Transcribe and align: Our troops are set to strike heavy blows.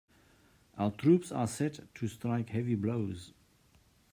Our 0.79 0.89
troops 0.89 1.31
are 1.31 1.45
set 1.45 1.81
to 1.93 2.07
strike 2.07 2.49
heavy 2.49 2.73
blows. 2.73 3.33